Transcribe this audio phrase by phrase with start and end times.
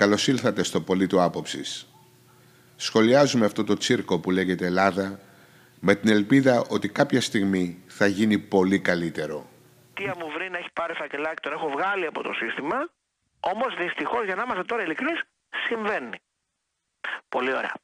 [0.00, 1.86] καλώς ήλθατε στο Πολίτο Άποψης.
[2.76, 5.20] Σχολιάζουμε αυτό το τσίρκο που λέγεται Ελλάδα
[5.80, 9.48] με την ελπίδα ότι κάποια στιγμή θα γίνει πολύ καλύτερο.
[9.94, 12.90] Τι μου βρει να έχει πάρει φακελάκι, τον έχω βγάλει από το σύστημα.
[13.40, 15.20] Όμως δυστυχώς, για να είμαστε τώρα ειλικρινείς,
[15.66, 16.18] συμβαίνει.
[17.28, 17.74] Πολύ ωραία.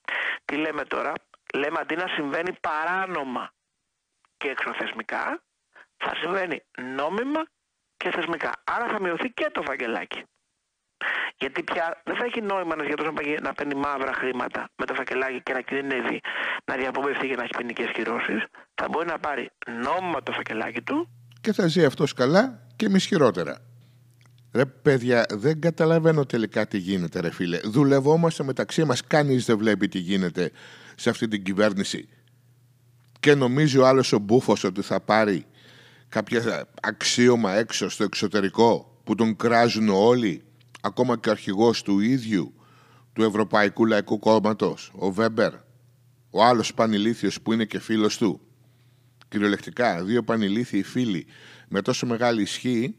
[0.45, 1.12] Τι λέμε τώρα,
[1.55, 3.53] λέμε αντί να συμβαίνει παράνομα
[4.37, 5.43] και εξωθεσμικά,
[5.96, 6.62] θα συμβαίνει
[6.96, 7.43] νόμιμα
[7.96, 8.53] και θεσμικά.
[8.64, 10.25] Άρα θα μειωθεί και το φακελάκι.
[11.38, 14.95] Γιατί πια δεν θα έχει νόημα ένας γιατρός να, να παίρνει μαύρα χρήματα με το
[14.95, 16.20] φακελάκι και να κινδυνεύει
[16.64, 18.45] να διαπομευθεί και να έχει ποινικές κυρώσεις.
[18.74, 19.51] Θα μπορεί να πάρει
[19.82, 21.09] νόμιμα το φακελάκι του.
[21.40, 23.59] Και θα ζει αυτός καλά και εμείς χειρότερα.
[24.52, 27.59] Ρε παιδιά, δεν καταλαβαίνω τελικά τι γίνεται, ρε φίλε.
[27.65, 29.06] Δουλευόμαστε μεταξύ μας.
[29.06, 30.51] Κανείς δεν βλέπει τι γίνεται
[30.95, 32.09] σε αυτή την κυβέρνηση.
[33.20, 35.46] Και νομίζει ο άλλος ο μπούφος ότι θα πάρει
[36.09, 40.45] κάποια αξίωμα έξω στο εξωτερικό που τον κράζουν όλοι
[40.86, 42.54] ακόμα και ο αρχηγός του ίδιου
[43.12, 45.52] του Ευρωπαϊκού Λαϊκού Κόμματος, ο Βέμπερ,
[46.30, 48.40] ο άλλος πανηλήθιος που είναι και φίλος του.
[49.28, 51.26] Κυριολεκτικά, δύο πανηλήθιοι φίλοι
[51.68, 52.96] με τόσο μεγάλη ισχύ,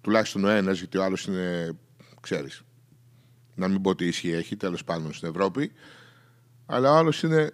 [0.00, 1.76] τουλάχιστον ο ένας, γιατί ο άλλος είναι,
[2.20, 2.62] ξέρεις,
[3.54, 5.72] να μην πω τι ισχύ έχει, τέλος πάντων στην Ευρώπη,
[6.66, 7.50] αλλά ο άλλος είναι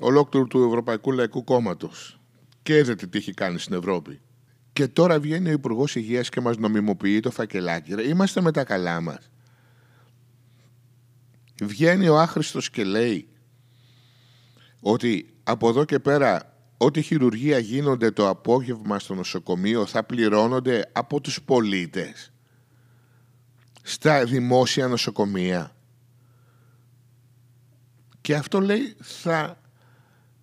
[0.00, 2.20] ολόκληρο του Ευρωπαϊκού Λαϊκού Κόμματος.
[2.62, 4.20] Και είδατε τι έχει κάνει στην Ευρώπη.
[4.74, 7.92] Και τώρα βγαίνει ο Υπουργός Υγείας και μας νομιμοποιεί το φακελάκι.
[8.08, 9.30] Είμαστε με τα καλά μας.
[11.62, 13.28] Βγαίνει ο άχρηστος και λέει
[14.80, 21.20] ότι από εδώ και πέρα ό,τι χειρουργία γίνονται το απόγευμα στο νοσοκομείο θα πληρώνονται από
[21.20, 22.32] τους πολίτες
[23.82, 25.76] στα δημόσια νοσοκομεία.
[28.20, 29.60] Και αυτό λέει θα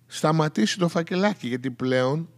[0.06, 2.28] σταματήσει το φακελάκι γιατί πλέον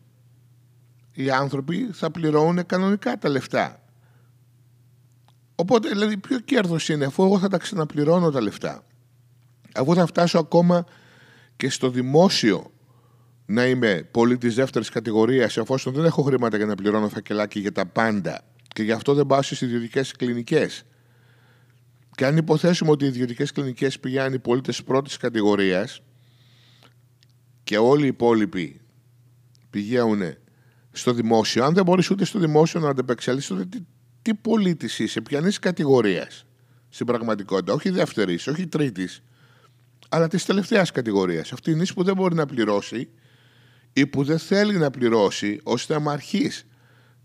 [1.15, 3.83] οι άνθρωποι θα πληρώνουν κανονικά τα λεφτά.
[5.55, 8.85] Οπότε, δηλαδή, ποιο κέρδος είναι, αφού εγώ θα τα ξαναπληρώνω τα λεφτά.
[9.75, 10.85] Αφού θα φτάσω ακόμα
[11.57, 12.73] και στο δημόσιο
[13.47, 17.87] να είμαι πολίτη δεύτερης κατηγορίας, εφόσον δεν έχω χρήματα για να πληρώνω φακελάκι για τα
[17.87, 20.85] πάντα και γι' αυτό δεν πάω στις ιδιωτικές κλινικές.
[22.15, 26.01] Και αν υποθέσουμε ότι οι ιδιωτικές κλινικές πηγαίνουν οι πολίτες πρώτης κατηγορίας
[27.65, 28.81] και όλοι οι υπόλοιποι
[29.71, 30.23] πηγαίνουν
[30.97, 33.79] στο δημόσιο, αν δεν μπορείς ούτε στο δημόσιο να αντεπεξέλθεις, τότε τι,
[34.23, 36.47] τι πολίτης είσαι, ποιανή κατηγορίας
[36.89, 37.73] στην πραγματικότητα.
[37.73, 39.23] Όχι δεύτερης, όχι τρίτης,
[40.09, 41.53] αλλά της τελευταίας κατηγορίας.
[41.53, 43.09] Αυτή είναι που δεν μπορεί να πληρώσει
[43.93, 46.67] ή που δεν θέλει να πληρώσει, ώστε να αρχίσει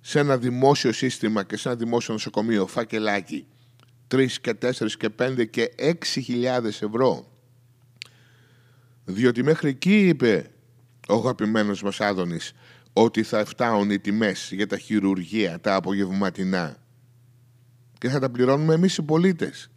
[0.02, 3.46] σε ένα δημόσιο σύστημα και σε ένα δημόσιο νοσοκομείο φακελάκι
[4.08, 7.32] 3 και 4 και 5 και 6.000 ευρώ.
[9.06, 10.52] Διότι μέχρι εκεί είπε
[11.08, 12.54] ο αγαπημένος μας Άδωνης
[13.04, 16.78] ότι θα φτάουν οι τιμές για τα χειρουργεία, τα απογευματινά
[17.98, 19.70] και θα τα πληρώνουμε εμείς οι πολίτες.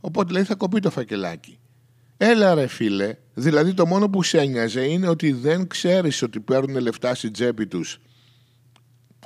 [0.00, 1.58] Οπότε λέει θα κοπεί το φακελάκι.
[2.16, 6.80] Έλα ρε φίλε, δηλαδή το μόνο που σε ένοιαζε είναι ότι δεν ξέρεις ότι παίρνουν
[6.80, 8.00] λεφτά στην τσέπη τους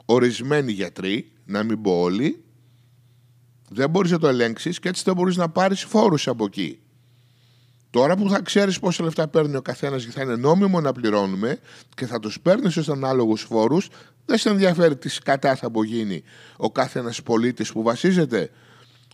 [0.05, 2.45] ορισμένοι γιατροί, να μην πω όλοι,
[3.69, 6.79] δεν μπορείς να το ελέγξεις και έτσι δεν μπορείς να πάρεις φόρους από εκεί.
[7.95, 11.59] Τώρα που θα ξέρεις πόσα λεφτά παίρνει ο καθένας και θα είναι νόμιμο να πληρώνουμε
[11.95, 13.89] και θα τους παίρνεις στου ανάλογους φόρους,
[14.25, 16.23] δεν σε ενδιαφέρει τι κατά θα απογίνει
[16.57, 18.51] ο κάθε ένα πολίτης που βασίζεται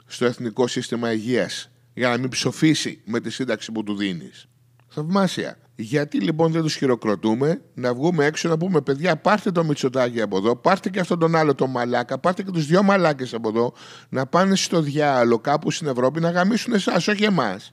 [0.07, 4.47] στο εθνικό σύστημα υγείας για να μην ψοφήσει με τη σύνταξη που του δίνεις.
[4.89, 5.59] Θαυμάσια.
[5.75, 10.37] Γιατί λοιπόν δεν τους χειροκροτούμε, να βγούμε έξω να πούμε: Παιδιά, πάρτε το μυτσοτάκι από
[10.37, 13.73] εδώ, πάρτε και αυτόν τον άλλο τον μαλάκα, πάρτε και τους δυο μαλάκες από εδώ,
[14.09, 17.73] να πάνε στο διάλογο κάπου στην Ευρώπη να γαμίσουν εσάς, όχι εμάς.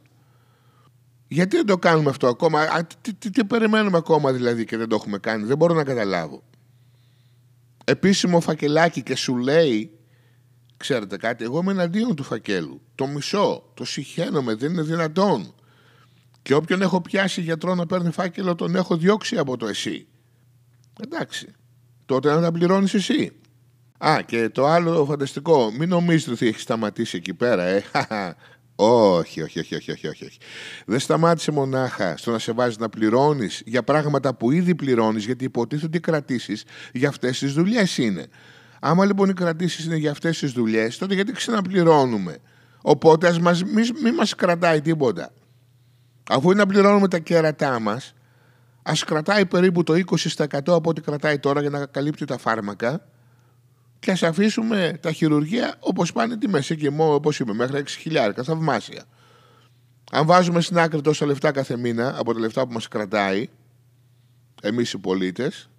[1.27, 4.88] Γιατί δεν το κάνουμε αυτό ακόμα, α, τι, τι, τι, περιμένουμε ακόμα δηλαδή και δεν
[4.88, 6.43] το έχουμε κάνει, δεν μπορώ να καταλάβω.
[7.83, 9.91] Επίσημο φακελάκι και σου λέει,
[10.77, 12.81] ξέρετε κάτι, εγώ είμαι εναντίον του φακέλου.
[12.95, 15.53] Το μισό, το συχαίνομαι, δεν είναι δυνατόν.
[16.41, 20.07] Και όποιον έχω πιάσει γιατρό να παίρνει φάκελο, τον έχω διώξει από το εσύ.
[21.03, 21.53] Εντάξει,
[22.05, 23.31] τότε να τα πληρώνεις εσύ.
[23.97, 27.83] Α, και το άλλο φανταστικό, μην νομίζετε ότι έχει σταματήσει εκεί πέρα, ε.
[28.79, 30.38] Όχι, όχι, όχι, όχι, όχι, όχι.
[30.85, 35.44] Δεν σταμάτησε μονάχα στο να σε βάζει να πληρώνεις για πράγματα που ήδη πληρώνεις, γιατί
[35.44, 36.63] υποτίθεται ότι οι κρατήσεις
[36.94, 38.27] για αυτές τις δουλειές είναι.
[38.79, 42.38] Άμα λοιπόν οι κρατήσεις είναι για αυτές τις δουλειές, τότε γιατί ξαναπληρώνουμε;
[42.81, 45.33] Οπότε ας μας, μην, μην μας κρατάει τίποτα.
[46.30, 48.13] Αφού είναι να πληρώνουμε τα κέρατά μας,
[48.83, 53.07] ας κρατάει περίπου το 20% από ό,τι κρατάει τώρα για να καλύπτει τα φάρμακα
[53.99, 58.31] και ας αφήσουμε τα χειρουργεία όπως πάνε τη μέση και μόνο όπως είπε, μέχρι 6.000.
[58.44, 59.03] Θαυμάσια.
[60.11, 63.49] Αν βάζουμε στην άκρη τόσα λεφτά κάθε μήνα από τα λεφτά που μας κρατάει,
[64.61, 65.69] εμείς οι πολίτες,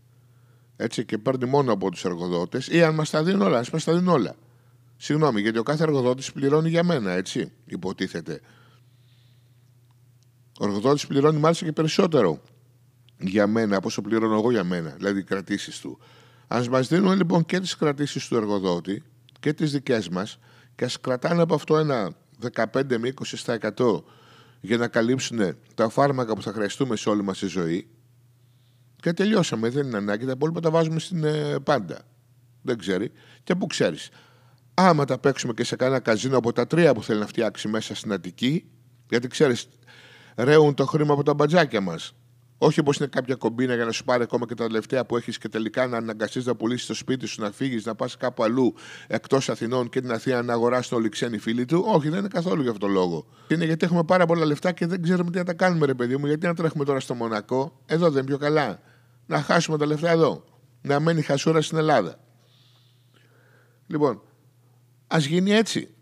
[0.76, 3.84] έτσι και παίρνει μόνο από τους εργοδότες, ή αν μας τα δίνουν όλα, ας μας
[3.84, 4.34] τα δίνουν όλα.
[4.96, 8.40] Συγγνώμη, γιατί ο κάθε εργοδότης πληρώνει για μένα, έτσι, υποτίθεται.
[10.60, 12.42] Ο εργοδότης πληρώνει μάλιστα και περισσότερο
[13.18, 15.98] για μένα από όσο πληρώνω εγώ για μένα, δηλαδή οι κρατήσεις του.
[16.48, 19.02] Α μας δίνουν λοιπόν και τις κρατήσεις του εργοδότη
[19.40, 20.38] και τις δικές μας
[20.74, 22.12] και ας κρατάνε από αυτό ένα
[22.52, 23.12] 15 με
[23.46, 24.02] 20%
[24.60, 27.88] για να καλύψουν τα φάρμακα που θα χρειαστούμε σε όλη μας τη ζωή.
[28.96, 29.68] Και τελειώσαμε.
[29.68, 30.24] Δεν είναι ανάγκη.
[30.24, 32.00] Τα υπόλοιπα τα βάζουμε στην ε, πάντα.
[32.62, 33.12] Δεν ξέρει.
[33.42, 34.08] Και πού ξέρεις.
[34.74, 37.94] Άμα τα παίξουμε και σε κανένα καζίνο από τα τρία που θέλει να φτιάξει μέσα
[37.94, 38.70] στην Αττική,
[39.08, 39.68] γιατί ξέρεις,
[40.36, 42.14] ρέουν το χρήμα από τα μπατζάκια μας.
[42.58, 45.38] Όχι όπως είναι κάποια κομπίνα για να σου πάρει ακόμα και τα τελευταία που έχεις
[45.38, 48.75] και τελικά να αναγκαστείς να πουλήσεις το σπίτι σου, να φύγεις, να πας κάπου αλλού
[49.06, 51.84] εκτός Αθηνών και την Αθήνα να αγοράσεις όλοι οι ξένοι φίλοι του.
[51.87, 53.26] Όχι, δεν είναι καθόλου για αυτόν τον λόγο.
[53.49, 56.16] Είναι γιατί έχουμε πάρα πολλά λεφτά και δεν ξέρουμε τι να τα κάνουμε, ρε παιδί
[56.16, 56.26] μου.
[56.26, 58.81] Γιατί να τρέχουμε τώρα στο Μονακό, εδώ δεν είναι πιο καλά.
[59.26, 60.44] Να χάσουμε τα λεφτά εδώ.
[60.82, 62.19] Να μένει χασούρα στην Ελλάδα.
[63.87, 64.22] Λοιπόν,
[65.06, 65.94] ας γίνει έτσι.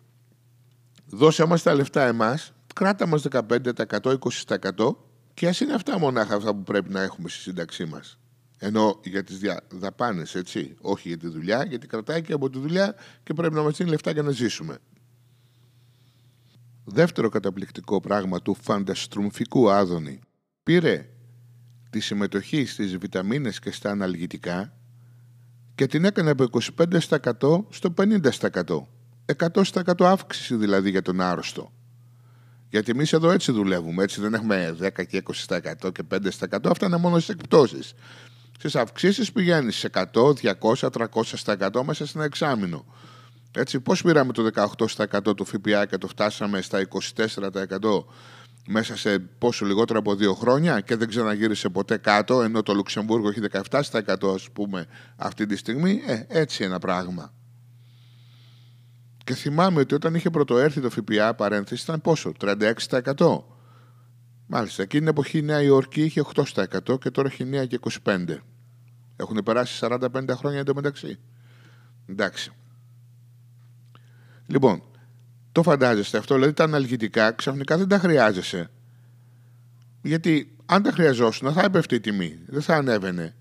[1.06, 4.96] Δώσε μας τα λεφτά εμάς, κράτα μας 15%, 20%
[5.36, 8.18] και ας είναι αυτά μονάχα αυτά που πρέπει να έχουμε στη σύνταξή μας.
[8.58, 9.38] Ενώ για τις
[9.68, 10.76] δαπάνες, έτσι.
[10.80, 13.90] Όχι για τη δουλειά, γιατί κρατάει και από τη δουλειά και πρέπει να μας δίνει
[13.90, 14.78] λεφτά για να ζήσουμε.
[16.84, 20.20] Δεύτερο καταπληκτικό πράγμα του φανταστρουμφικού Άδωνη
[20.62, 21.08] πήρε
[21.90, 24.72] τη συμμετοχή στις βιταμίνες και στα αναλγητικά
[25.74, 28.86] και την έκανε από 25% στο 50%.
[29.36, 31.72] 100% αύξηση δηλαδή για τον άρρωστο.
[32.68, 34.02] Γιατί εμείς εδώ έτσι δουλεύουμε.
[34.02, 36.70] Έτσι δεν έχουμε 10 και 20% και 5%.
[36.70, 37.94] Αυτά είναι μόνο στις εκπτώσεις.
[38.58, 42.84] Στις αυξήσεις πηγαίνει σε 100, 200, 300% μέσα σε ένα εξάμεινο.
[43.52, 48.04] Έτσι, πώς πήραμε το 18% του ΦΠΑ και το φτάσαμε στα 24%
[48.68, 53.28] μέσα σε πόσο λιγότερο από δύο χρόνια και δεν ξαναγύρισε ποτέ κάτω, ενώ το Λουξεμβούργο
[53.28, 54.86] έχει 17% ας πούμε
[55.16, 56.02] αυτή τη στιγμή.
[56.06, 57.32] Ε, έτσι ένα πράγμα.
[59.36, 63.44] Και θυμάμαι ότι όταν είχε πρωτοέρθει το ΦΠΑ παρένθεση ήταν πόσο, 36%.
[64.46, 68.36] Μάλιστα, εκείνη την εποχή η Νέα Υόρκη είχε 8% και τώρα έχει 9 και 25%.
[69.16, 71.18] Έχουν περάσει 45 χρόνια εντωμεταξύ.
[72.06, 72.50] Εντάξει.
[74.46, 74.82] Λοιπόν,
[75.52, 78.70] το φαντάζεστε αυτό, δηλαδή τα αναλγητικά ξαφνικά δεν τα χρειάζεσαι.
[80.02, 83.34] Γιατί αν τα χρειαζόσουν θα έπεφτε η τιμή, δεν θα ανέβαινε.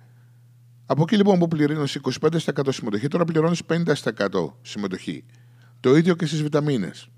[0.86, 2.40] Από εκεί λοιπόν που πληρώνεις 25%
[2.70, 5.26] συμμετοχή, τώρα πληρώνεις 50% συμμετοχή.
[5.86, 7.10] Το ίδιο και στις βιταμίνες.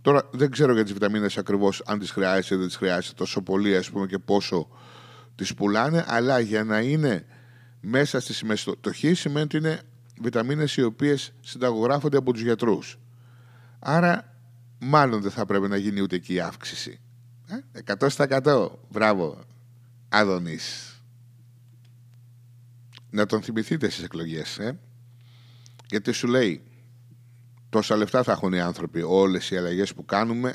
[0.00, 3.42] Τώρα δεν ξέρω για τις βιταμίνες ακριβώς αν τις χρειάζεσαι ή δεν τις χρειάζεσαι τόσο
[3.42, 4.68] πολύ, ας πούμε, και πόσο
[5.34, 7.26] τις πουλάνε, αλλά για να είναι
[7.80, 9.80] μέσα στη συμμετοχή σημαίνει ότι είναι
[10.20, 12.98] βιταμίνες οι οποίες συνταγογράφονται από τους γιατρούς.
[13.78, 14.36] Άρα,
[14.78, 17.00] μάλλον δεν θα πρέπει να γίνει ούτε εκεί η αύξηση.
[17.72, 19.44] Ε; 100% μπράβο,
[20.08, 20.96] Άδωνης.
[23.10, 24.78] Να τον θυμηθείτε στις εκλογές, ε;
[25.90, 26.62] γιατί σου λέει
[27.72, 29.02] τόσα λεφτά θα έχουν οι άνθρωποι.
[29.02, 30.54] Όλες οι αλλαγές που κάνουμε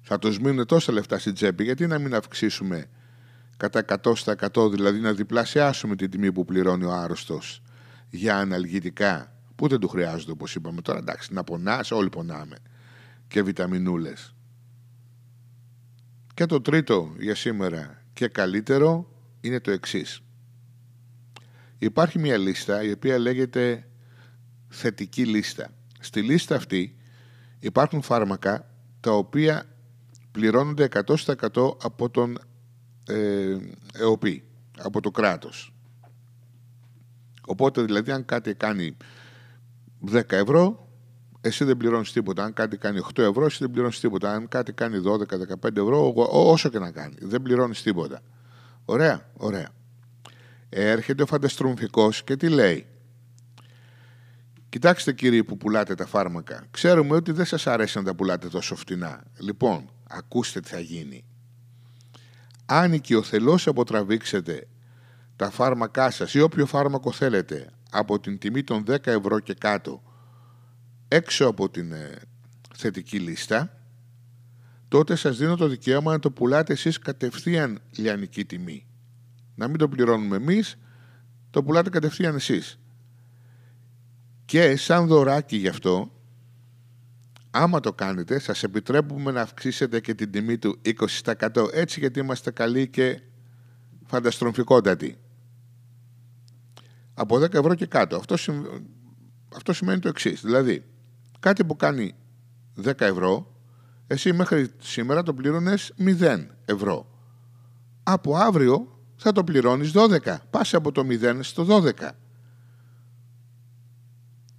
[0.00, 1.64] θα τους μείνουν τόσα λεφτά στην τσέπη.
[1.64, 2.86] Γιατί να μην αυξήσουμε
[3.56, 7.62] κατά 100% δηλαδή να διπλασιάσουμε την τιμή που πληρώνει ο άρρωστος
[8.10, 10.98] για αναλγητικά που δεν του χρειάζονται όπως είπαμε τώρα.
[10.98, 12.56] Εντάξει, να πονάς, όλοι πονάμε.
[13.28, 14.34] Και βιταμινούλες.
[16.34, 19.08] Και το τρίτο για σήμερα και καλύτερο
[19.40, 20.20] είναι το εξής.
[21.78, 23.88] Υπάρχει μια λίστα η οποία λέγεται
[24.68, 25.70] θετική λίστα.
[26.06, 26.96] Στη λίστα αυτή
[27.58, 28.70] υπάρχουν φάρμακα
[29.00, 29.64] τα οποία
[30.32, 32.38] πληρώνονται 100% από τον
[33.06, 33.56] ε,
[33.92, 34.44] ΕΟΠΗ,
[34.78, 35.74] από το κράτος.
[37.46, 38.96] Οπότε δηλαδή αν κάτι κάνει
[40.12, 40.88] 10 ευρώ,
[41.40, 42.44] εσύ δεν πληρώνεις τίποτα.
[42.44, 44.32] Αν κάτι κάνει 8 ευρώ, εσύ δεν πληρώνεις τίποτα.
[44.32, 48.20] Αν κάτι κάνει 12-15 ευρώ, όσο και να κάνει, δεν πληρώνεις τίποτα.
[48.84, 49.68] Ωραία, ωραία.
[50.68, 52.86] Έρχεται ο φανταστρομφικός και τι λέει.
[54.76, 56.66] Κοιτάξτε κύριοι που πουλάτε τα φάρμακα.
[56.70, 59.22] Ξέρουμε ότι δεν σας αρέσει να τα πουλάτε τόσο φτηνά.
[59.38, 61.24] Λοιπόν, ακούστε τι θα γίνει.
[62.66, 64.66] Αν οικειοθελώς αποτραβήξετε
[65.36, 70.02] τα φάρμακά σας ή όποιο φάρμακο θέλετε από την τιμή των 10 ευρώ και κάτω
[71.08, 72.18] έξω από την ε,
[72.76, 73.80] θετική λίστα,
[74.88, 78.86] τότε σας δίνω το δικαίωμα να το πουλάτε εσείς κατευθείαν λιανική τιμή.
[79.54, 80.78] Να μην το πληρώνουμε εμείς,
[81.50, 82.78] το πουλάτε κατευθείαν εσείς.
[84.56, 86.10] Και σαν δωράκι γι' αυτό,
[87.50, 90.80] άμα το κάνετε, σας επιτρέπουμε να αυξήσετε και την τιμή του
[91.24, 93.20] 20% έτσι γιατί είμαστε καλοί και
[94.06, 95.18] φανταστρομφικότατοι.
[97.14, 98.16] Από 10 ευρώ και κάτω.
[98.16, 98.34] Αυτό,
[99.56, 100.40] Αυτό σημαίνει το εξής.
[100.40, 100.84] Δηλαδή,
[101.40, 102.14] κάτι που κάνει
[102.84, 103.60] 10 ευρώ,
[104.06, 107.06] εσύ μέχρι σήμερα το πλήρωνες 0 ευρώ.
[108.02, 110.36] Από αύριο θα το πληρώνεις 12.
[110.50, 112.10] Πάσε από το 0 στο 12.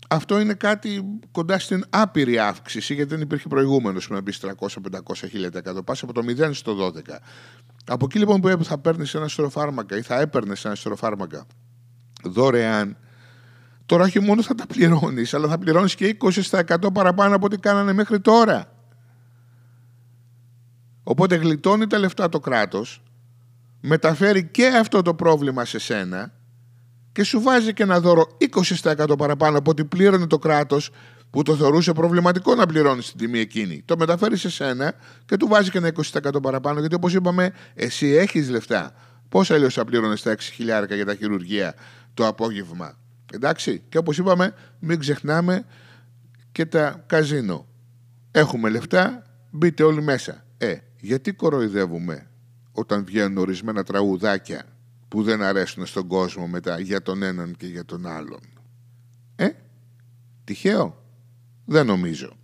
[0.08, 4.52] Αυτό είναι κάτι κοντά στην άπειρη αύξηση, γιατί δεν υπήρχε προηγούμενος που να μπει 300,
[4.58, 5.28] 500,
[5.78, 5.86] 1000%.
[5.86, 7.20] Πας από το 0 στο 12.
[7.86, 11.46] Από εκεί λοιπόν που θα παίρνεις ένα σωρό φάρμακα ή θα έπαιρνες ένα σωρό φάρμακα
[12.24, 12.98] δωρεάν,
[13.86, 16.18] τώρα όχι μόνο θα τα πληρώνεις, αλλά θα πληρώνεις και
[16.52, 18.72] 20% παραπάνω από ό,τι κάνανε μέχρι τώρα.
[21.04, 23.04] Οπότε γλιτώνει τα λεφτά το κράτος,
[23.82, 26.37] μεταφέρει και αυτό το πρόβλημα σε σένα
[27.18, 28.38] και σου βάζει και ένα δώρο
[28.84, 30.90] 20% παραπάνω από ό,τι πλήρωνε το κράτος
[31.30, 33.82] που το θεωρούσε προβληματικό να πληρώνει την τιμή εκείνη.
[33.86, 34.94] Το μεταφέρεις σε σένα
[35.26, 38.94] και του βάζει και ένα 20% παραπάνω γιατί όπως είπαμε εσύ έχεις λεφτά.
[39.30, 41.76] Πώς αλλιώς θα πλήρωνες τα 6.000 για τα χειρουργία
[42.14, 42.98] το απόγευμα.
[43.34, 45.66] Εντάξει; Και όπως είπαμε μην ξεχνάμε
[46.52, 47.68] και τα καζίνο.
[48.32, 50.46] Έχουμε λεφτά, μπείτε όλοι μέσα.
[50.58, 52.28] Ε, γιατί κοροϊδεύουμε
[52.72, 54.77] όταν βγαίνουν ορισμένα τραγουδάκια;
[55.08, 58.40] που δεν αρέσουν στον κόσμο μετά για τον έναν και για τον άλλον.
[59.36, 59.50] Ε,
[60.44, 61.04] τυχαίο.
[61.66, 62.38] Δεν νομίζω.